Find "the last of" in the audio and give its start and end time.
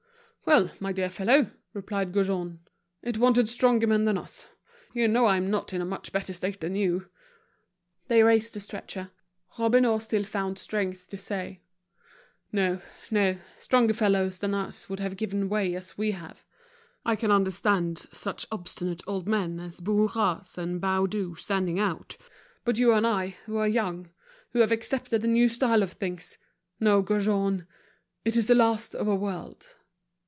28.47-29.07